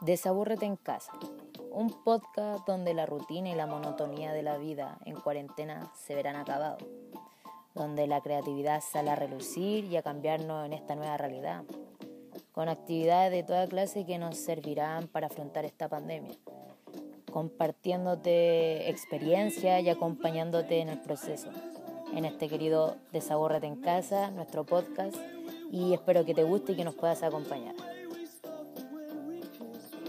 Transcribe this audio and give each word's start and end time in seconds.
Desabúrrete 0.00 0.64
en 0.64 0.76
casa, 0.76 1.12
un 1.70 1.90
podcast 2.02 2.66
donde 2.66 2.94
la 2.94 3.04
rutina 3.04 3.50
y 3.50 3.54
la 3.54 3.66
monotonía 3.66 4.32
de 4.32 4.42
la 4.42 4.56
vida 4.56 4.98
en 5.04 5.14
cuarentena 5.14 5.92
se 5.94 6.14
verán 6.14 6.36
acabados, 6.36 6.82
donde 7.74 8.06
la 8.06 8.22
creatividad 8.22 8.80
sale 8.80 9.10
a 9.10 9.14
relucir 9.14 9.84
y 9.84 9.98
a 9.98 10.02
cambiarnos 10.02 10.64
en 10.64 10.72
esta 10.72 10.94
nueva 10.94 11.18
realidad, 11.18 11.64
con 12.52 12.70
actividades 12.70 13.30
de 13.30 13.42
toda 13.42 13.66
clase 13.66 14.06
que 14.06 14.16
nos 14.16 14.38
servirán 14.38 15.06
para 15.06 15.26
afrontar 15.26 15.66
esta 15.66 15.86
pandemia, 15.90 16.34
compartiéndote 17.30 18.88
experiencia 18.88 19.80
y 19.80 19.90
acompañándote 19.90 20.80
en 20.80 20.88
el 20.88 21.00
proceso, 21.02 21.50
en 22.14 22.24
este 22.24 22.48
querido 22.48 22.96
Desabúrrate 23.12 23.66
en 23.66 23.82
casa, 23.82 24.30
nuestro 24.30 24.64
podcast, 24.64 25.16
y 25.70 25.92
espero 25.92 26.24
que 26.24 26.32
te 26.32 26.42
guste 26.42 26.72
y 26.72 26.76
que 26.76 26.84
nos 26.86 26.94
puedas 26.94 27.22
acompañar. 27.22 27.74